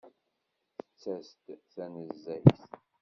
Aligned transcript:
Tettas-d 0.81 1.47
tanezzayt. 1.73 2.59